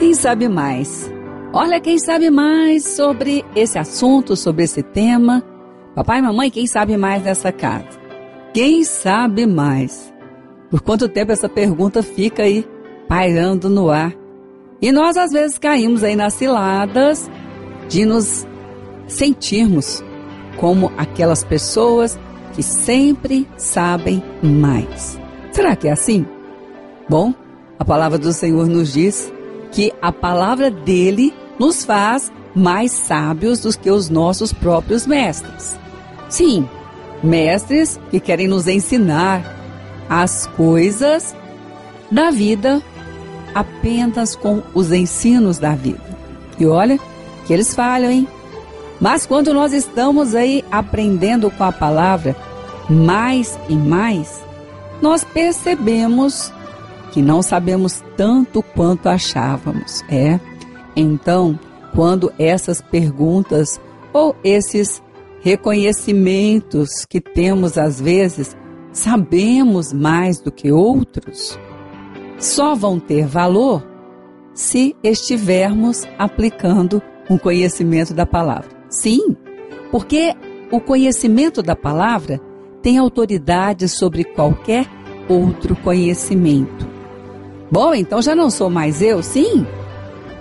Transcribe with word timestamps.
Quem 0.00 0.14
sabe 0.14 0.48
mais? 0.48 1.12
Olha, 1.52 1.78
quem 1.78 1.98
sabe 1.98 2.30
mais 2.30 2.86
sobre 2.86 3.44
esse 3.54 3.78
assunto, 3.78 4.34
sobre 4.34 4.64
esse 4.64 4.82
tema? 4.82 5.44
Papai 5.94 6.20
e 6.20 6.22
mamãe, 6.22 6.50
quem 6.50 6.66
sabe 6.66 6.96
mais 6.96 7.22
nessa 7.22 7.52
casa? 7.52 8.00
Quem 8.54 8.82
sabe 8.82 9.44
mais? 9.44 10.10
Por 10.70 10.80
quanto 10.80 11.06
tempo 11.06 11.32
essa 11.32 11.50
pergunta 11.50 12.02
fica 12.02 12.44
aí 12.44 12.66
pairando 13.06 13.68
no 13.68 13.90
ar? 13.90 14.14
E 14.80 14.90
nós 14.90 15.18
às 15.18 15.32
vezes 15.32 15.58
caímos 15.58 16.02
aí 16.02 16.16
nas 16.16 16.32
ciladas 16.32 17.30
de 17.86 18.06
nos 18.06 18.46
sentirmos 19.06 20.02
como 20.56 20.90
aquelas 20.96 21.44
pessoas 21.44 22.18
que 22.54 22.62
sempre 22.62 23.46
sabem 23.58 24.22
mais. 24.42 25.20
Será 25.52 25.76
que 25.76 25.88
é 25.88 25.92
assim? 25.92 26.24
Bom, 27.06 27.34
a 27.78 27.84
palavra 27.84 28.16
do 28.16 28.32
Senhor 28.32 28.66
nos 28.66 28.94
diz 28.94 29.30
que 29.72 29.92
a 30.00 30.12
palavra 30.12 30.70
dele 30.70 31.32
nos 31.58 31.84
faz 31.84 32.32
mais 32.54 32.92
sábios 32.92 33.60
do 33.60 33.78
que 33.78 33.90
os 33.90 34.08
nossos 34.08 34.52
próprios 34.52 35.06
mestres. 35.06 35.78
Sim, 36.28 36.68
mestres 37.22 37.98
que 38.10 38.18
querem 38.18 38.48
nos 38.48 38.66
ensinar 38.66 39.42
as 40.08 40.46
coisas 40.56 41.34
da 42.10 42.30
vida 42.30 42.82
apenas 43.54 44.34
com 44.34 44.62
os 44.74 44.92
ensinos 44.92 45.58
da 45.58 45.74
vida. 45.74 46.00
E 46.58 46.66
olha 46.66 46.98
que 47.46 47.52
eles 47.52 47.74
falham, 47.74 48.10
hein? 48.10 48.28
Mas 49.00 49.24
quando 49.24 49.54
nós 49.54 49.72
estamos 49.72 50.34
aí 50.34 50.64
aprendendo 50.70 51.50
com 51.50 51.64
a 51.64 51.72
palavra 51.72 52.36
mais 52.88 53.58
e 53.68 53.74
mais, 53.74 54.42
nós 55.00 55.24
percebemos 55.24 56.52
que 57.12 57.20
não 57.22 57.42
sabemos 57.42 58.02
tanto 58.16 58.62
quanto 58.62 59.08
achávamos. 59.08 60.02
É. 60.08 60.38
Então, 60.94 61.58
quando 61.94 62.32
essas 62.38 62.80
perguntas 62.80 63.80
ou 64.12 64.34
esses 64.42 65.02
reconhecimentos 65.40 67.04
que 67.08 67.20
temos 67.20 67.78
às 67.78 68.00
vezes, 68.00 68.56
sabemos 68.92 69.92
mais 69.92 70.40
do 70.40 70.50
que 70.52 70.70
outros, 70.70 71.58
só 72.38 72.74
vão 72.74 72.98
ter 72.98 73.26
valor 73.26 73.86
se 74.54 74.96
estivermos 75.02 76.06
aplicando 76.18 77.02
um 77.28 77.38
conhecimento 77.38 78.12
da 78.12 78.26
palavra. 78.26 78.68
Sim, 78.88 79.36
porque 79.90 80.34
o 80.70 80.80
conhecimento 80.80 81.62
da 81.62 81.76
palavra 81.76 82.40
tem 82.82 82.98
autoridade 82.98 83.88
sobre 83.88 84.24
qualquer 84.24 84.86
outro 85.28 85.76
conhecimento. 85.76 86.89
Bom, 87.70 87.94
então 87.94 88.20
já 88.20 88.34
não 88.34 88.50
sou 88.50 88.68
mais 88.68 89.00
eu, 89.00 89.22
sim? 89.22 89.66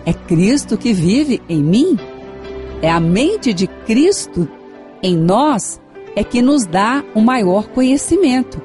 É 0.06 0.14
Cristo 0.14 0.78
que 0.78 0.92
vive 0.92 1.42
em 1.48 1.64
mim? 1.64 1.98
É 2.82 2.90
a 2.90 3.00
mente 3.00 3.54
de 3.54 3.68
Cristo 3.68 4.48
em 5.04 5.16
nós 5.16 5.80
é 6.16 6.24
que 6.24 6.42
nos 6.42 6.66
dá 6.66 7.04
o 7.14 7.20
um 7.20 7.24
maior 7.24 7.68
conhecimento. 7.68 8.62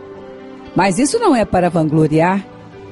Mas 0.75 0.99
isso 0.99 1.19
não 1.19 1.37
é 1.37 1.45
para 1.45 1.69
vangloriar, 1.69 2.45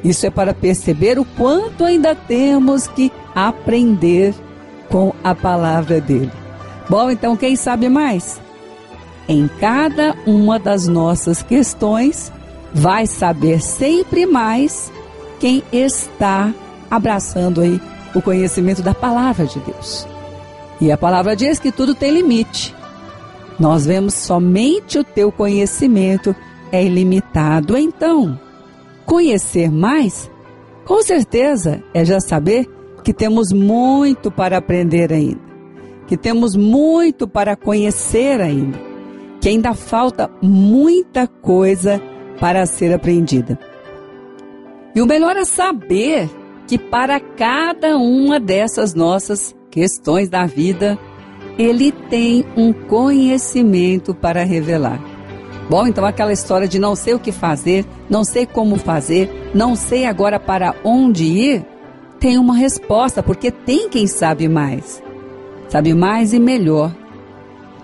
isso 0.05 0.27
é 0.27 0.31
para 0.31 0.53
perceber 0.53 1.19
o 1.19 1.25
quanto 1.25 1.85
ainda 1.85 2.15
temos 2.15 2.87
que 2.87 3.11
aprender 3.35 4.35
com 4.91 5.13
a 5.25 5.35
palavra 5.35 6.01
dele. 6.01 6.31
Bom, 6.89 7.11
então 7.11 7.37
quem 7.37 7.57
sabe 7.57 7.89
mais? 7.89 8.41
Em 9.29 9.49
cada 9.61 10.15
uma 10.27 10.59
das 10.59 10.87
nossas 10.87 11.43
questões, 11.43 12.31
vai 12.75 13.07
saber 13.07 13.61
sempre 13.61 14.27
mais 14.27 14.93
quem 15.43 15.61
está 15.73 16.55
abraçando 16.89 17.61
aí 17.61 17.81
o 18.15 18.23
conhecimento 18.23 18.81
da 18.81 18.95
palavra 18.95 19.45
de 19.45 19.59
Deus. 19.59 20.07
E 20.81 20.93
a 20.93 20.97
palavra 20.97 21.35
diz 21.35 21.59
que 21.59 21.73
tudo 21.73 21.97
tem 21.97 22.13
limite. 22.13 22.73
Nós 23.59 23.85
vemos 23.85 24.15
somente 24.15 25.01
o 25.01 25.03
teu 25.03 25.33
conhecimento 25.33 26.33
é 26.71 26.85
ilimitado. 26.85 27.77
Então, 27.77 28.39
conhecer 29.05 29.69
mais, 29.69 30.31
com 30.85 31.03
certeza, 31.03 31.83
é 31.93 32.05
já 32.05 32.21
saber 32.21 32.71
que 33.03 33.13
temos 33.13 33.51
muito 33.51 34.31
para 34.31 34.59
aprender 34.59 35.13
ainda 35.13 35.53
que 36.07 36.17
temos 36.19 36.55
muito 36.55 37.27
para 37.27 37.57
conhecer 37.57 38.39
ainda, 38.39 38.79
que 39.41 39.49
ainda 39.49 39.73
falta 39.73 40.31
muita 40.43 41.27
coisa 41.27 42.03
para 42.39 42.67
ser 42.67 42.93
aprendida. 42.93 43.59
E 44.95 45.01
o 45.01 45.07
melhor 45.07 45.37
é 45.37 45.45
saber 45.45 46.29
que 46.67 46.79
para 46.79 47.19
cada 47.19 47.97
uma 47.97 48.39
dessas 48.39 48.95
nossas 48.95 49.55
questões 49.71 50.29
da 50.29 50.47
vida, 50.47 50.99
ele 51.59 51.93
tem 51.93 52.45
um 52.57 52.73
conhecimento 52.73 54.15
para 54.15 54.45
revelar. 54.45 55.01
Bom, 55.69 55.87
então 55.87 56.05
aquela 56.05 56.33
história 56.33 56.69
de 56.69 56.79
não 56.79 56.95
sei 56.95 57.15
o 57.15 57.19
que 57.19 57.33
fazer, 57.33 57.87
não 58.11 58.25
sei 58.25 58.45
como 58.45 58.77
fazer, 58.77 59.51
não 59.55 59.75
sei 59.75 60.05
agora 60.05 60.39
para 60.39 60.75
onde 60.85 61.25
ir, 61.25 61.67
tem 62.21 62.39
uma 62.39 62.55
resposta, 62.55 63.23
porque 63.23 63.51
tem 63.51 63.89
quem 63.89 64.07
sabe 64.07 64.49
mais 64.49 65.03
sabe 65.73 65.95
mais 65.95 66.35
e 66.35 66.39
melhor. 66.39 66.95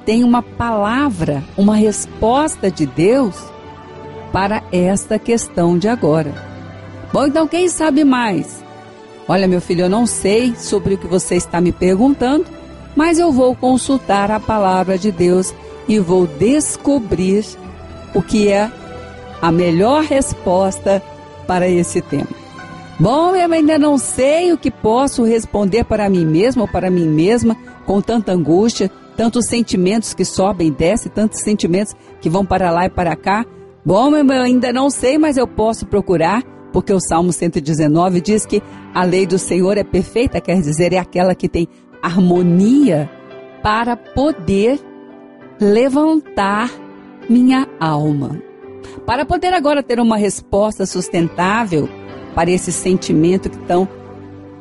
Tem 0.05 0.23
uma 0.23 0.43
palavra, 0.43 1.43
uma 1.57 1.75
resposta 1.75 2.71
de 2.71 2.85
Deus 2.85 3.35
para 4.31 4.63
esta 4.71 5.19
questão 5.19 5.79
de 5.79 5.89
agora. 5.89 6.48
Bom, 7.13 7.27
então 7.27 7.49
quem 7.49 7.69
sabe 7.69 8.05
mais? 8.05 8.63
Olha, 9.27 9.47
meu 9.47 9.61
filho, 9.61 9.83
eu 9.83 9.91
não 9.91 10.07
sei 10.07 10.55
sobre 10.57 10.95
o 10.95 10.99
que 10.99 11.07
você 11.07 11.37
está 11.37 11.61
me 11.61 11.73
perguntando, 11.73 12.47
mas 12.97 13.19
eu 13.19 13.31
vou 13.31 13.55
consultar 13.55 14.31
a 14.31 14.41
palavra 14.41 14.99
de 14.99 15.13
Deus 15.13 15.55
e 15.87 15.99
vou 15.99 16.27
descobrir 16.27 17.45
o 18.15 18.23
que 18.23 18.49
é 18.49 18.71
a 19.41 19.53
melhor 19.53 20.03
resposta 20.03 21.03
para 21.47 21.69
esse 21.69 22.01
tema. 22.01 22.29
Bom, 22.99 23.37
eu 23.37 23.53
ainda 23.53 23.79
não 23.79 23.97
sei 23.97 24.53
o 24.53 24.59
que 24.59 24.71
posso 24.71 25.23
responder 25.23 25.85
para 25.85 26.11
mim 26.11 26.27
mesmo 26.27 26.63
ou 26.63 26.69
para 26.69 26.91
mim 26.91 27.07
mesma 27.07 27.57
com 27.87 28.01
tanta 28.01 28.33
angústia, 28.33 28.91
tantos 29.17 29.47
sentimentos 29.47 30.13
que 30.13 30.25
sobem 30.25 30.69
e 30.69 30.73
descem, 30.73 31.11
tantos 31.11 31.41
sentimentos 31.41 31.95
que 32.21 32.29
vão 32.29 32.45
para 32.45 32.71
lá 32.71 32.87
e 32.87 32.91
para 32.91 33.15
cá. 33.15 33.47
Bom, 33.85 34.15
eu 34.17 34.31
ainda 34.43 34.73
não 34.73 34.91
sei, 34.91 35.17
mas 35.17 35.37
eu 35.37 35.47
posso 35.47 35.87
procurar, 35.87 36.43
porque 36.73 36.93
o 36.93 37.01
Salmo 37.01 37.33
119 37.33 38.21
diz 38.21 38.45
que 38.45 38.63
a 38.95 39.05
lei 39.05 39.27
do 39.27 39.39
Senhor 39.39 39.77
é 39.79 39.85
perfeita, 39.85 40.41
quer 40.41 40.61
dizer, 40.61 40.93
é 40.93 40.99
aquela 40.99 41.35
que 41.35 41.49
tem 41.49 41.69
harmonia 42.03 43.11
para 43.63 43.97
poder 43.97 44.81
levantar 45.61 46.71
minha 47.29 47.67
alma. 47.81 48.41
Para 49.05 49.25
poder 49.25 49.53
agora 49.53 49.83
ter 49.83 50.01
uma 50.01 50.17
resposta 50.17 50.87
sustentável 50.87 51.89
para 52.35 52.51
esse 52.51 52.73
sentimento 52.73 53.51
que 53.51 53.59
tão 53.59 53.89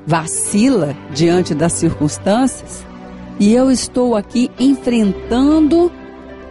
vacila 0.05 0.95
diante 1.13 1.53
das 1.53 1.73
circunstâncias, 1.73 2.85
e 3.39 3.53
eu 3.53 3.69
estou 3.69 4.15
aqui 4.15 4.49
enfrentando 4.57 5.91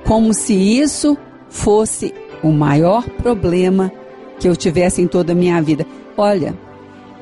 como 0.04 0.32
se 0.32 0.54
isso 0.54 1.16
fosse 1.48 2.14
o 2.42 2.52
maior 2.52 3.08
problema 3.10 3.90
que 4.38 4.48
eu 4.48 4.56
tivesse 4.56 5.00
em 5.02 5.06
toda 5.06 5.32
a 5.32 5.34
minha 5.34 5.60
vida. 5.62 5.86
Olha, 6.16 6.54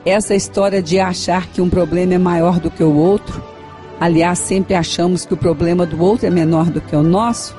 essa 0.04 0.34
história 0.34 0.82
de 0.82 0.98
achar 0.98 1.46
que 1.48 1.60
um 1.60 1.70
problema 1.70 2.14
é 2.14 2.18
maior 2.18 2.60
do 2.60 2.70
que 2.70 2.84
o 2.84 2.94
outro, 2.94 3.42
aliás, 4.00 4.38
sempre 4.38 4.74
achamos 4.74 5.24
que 5.24 5.34
o 5.34 5.36
problema 5.36 5.86
do 5.86 6.00
outro 6.02 6.26
é 6.26 6.30
menor 6.30 6.66
do 6.66 6.80
que 6.80 6.94
o 6.94 7.02
nosso, 7.02 7.56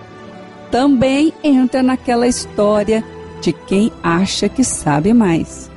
também 0.70 1.34
entra 1.44 1.82
naquela 1.82 2.28
história 2.28 3.04
de 3.42 3.54
quem 3.54 3.92
acha 4.04 4.48
que 4.50 4.64
sabe 4.64 5.14
mais. 5.14 5.70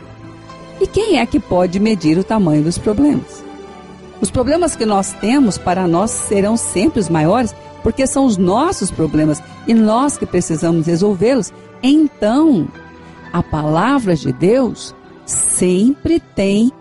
E 0.81 0.87
quem 0.87 1.19
é 1.19 1.27
que 1.27 1.41
pode 1.41 1.81
medir 1.81 2.19
o 2.19 2.25
tamanho 2.25 2.63
dos 2.63 2.79
problemas? 2.79 3.45
Os 4.21 4.31
problemas 4.31 4.75
que 4.75 4.85
nós 4.85 5.13
temos 5.13 5.57
para 5.59 5.87
nós 5.87 6.11
serão 6.11 6.57
sempre 6.57 7.01
os 7.01 7.09
maiores, 7.09 7.55
porque 7.83 8.07
são 8.07 8.25
os 8.25 8.37
nossos 8.37 8.91
problemas 8.91 9.43
e 9.67 9.75
nós 9.75 10.17
que 10.17 10.27
precisamos 10.27 10.87
resolvê-los. 10.87 11.53
Então, 11.83 12.67
a 13.33 13.43
palavra 13.43 14.15
de 14.15 14.33
Deus 14.33 14.95
sempre 15.25 16.21
tem 16.21 16.73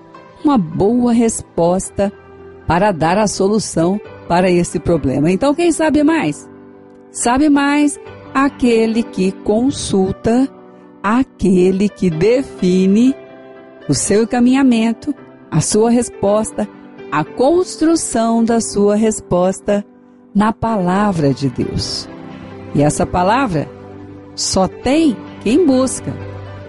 uma 0.44 0.58
boa 0.58 1.12
resposta 1.12 2.12
para 2.66 2.92
dar 2.92 3.18
a 3.18 3.28
solução 3.28 4.00
para 4.28 4.50
esse 4.50 4.80
problema. 4.80 5.32
Então, 5.32 5.54
quem 5.54 5.72
sabe 5.72 6.04
mais? 6.04 6.50
Sabe 7.12 7.50
mais 7.50 8.00
aquele 8.34 9.04
que 9.04 9.32
consulta, 9.32 10.48
aquele 11.02 11.90
que 11.90 12.10
define 12.10 13.16
o 13.88 13.94
seu 13.94 14.24
encaminhamento, 14.24 15.16
a 15.50 15.62
sua 15.62 15.90
resposta, 15.90 16.68
a 17.12 17.24
construção 17.24 18.44
da 18.44 18.60
sua 18.60 18.96
resposta 18.96 19.86
na 20.36 20.52
palavra 20.52 21.34
de 21.34 21.50
Deus. 21.50 22.08
E 22.76 22.82
essa 22.82 23.06
palavra 23.06 23.68
só 24.36 24.68
tem 24.68 25.16
quem 25.42 25.66
busca, 25.66 26.14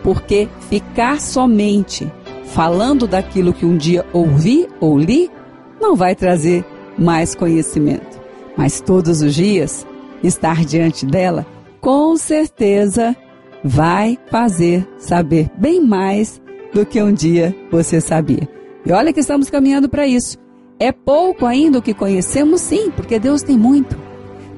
porque 0.08 0.49
ficar 0.70 1.20
somente 1.20 2.10
falando 2.46 3.06
daquilo 3.06 3.52
que 3.52 3.66
um 3.66 3.76
dia 3.76 4.06
ouvi 4.10 4.66
ou 4.81 4.99
li, 4.99 5.31
não 5.78 5.94
vai 5.94 6.14
trazer 6.14 6.64
mais 6.99 7.34
conhecimento. 7.34 8.19
Mas 8.56 8.81
todos 8.81 9.20
os 9.20 9.34
dias, 9.34 9.87
estar 10.25 10.64
diante 10.64 11.05
dela, 11.05 11.46
com 11.78 12.16
certeza 12.16 13.14
vai 13.62 14.19
fazer 14.31 14.88
saber 14.96 15.50
bem 15.58 15.84
mais 15.84 16.40
do 16.72 16.87
que 16.87 17.02
um 17.02 17.12
dia 17.12 17.54
você 17.70 18.00
sabia. 18.00 18.49
E 18.87 18.93
olha 18.93 19.12
que 19.12 19.20
estamos 19.20 19.50
caminhando 19.50 19.90
para 19.90 20.06
isso. 20.06 20.38
É 20.81 20.90
pouco 20.90 21.44
ainda 21.44 21.81
o 21.81 21.82
que 21.82 21.93
conhecemos, 21.93 22.62
sim, 22.62 22.90
porque 22.90 23.19
Deus 23.19 23.43
tem 23.43 23.58
muito. 23.58 23.94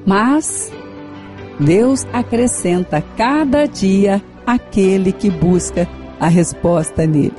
Mas 0.05 0.71
Deus 1.59 2.07
acrescenta 2.13 3.03
cada 3.17 3.65
dia 3.65 4.23
aquele 4.45 5.11
que 5.11 5.29
busca 5.29 5.87
a 6.19 6.27
resposta 6.27 7.05
nele. 7.05 7.33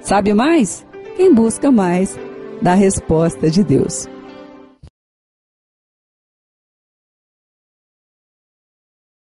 Sabe 0.00 0.34
mais? 0.34 0.84
Quem 1.16 1.32
busca 1.32 1.70
mais 1.70 2.18
da 2.60 2.74
resposta 2.74 3.50
de 3.50 3.62
Deus. 3.62 4.08